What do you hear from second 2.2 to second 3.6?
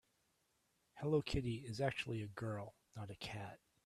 a girl, not a cat.